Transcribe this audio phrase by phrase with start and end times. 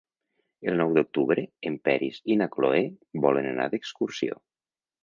[0.71, 2.83] El nou d'octubre en Peris i na Cloè
[3.29, 4.43] volen anar d'excursió.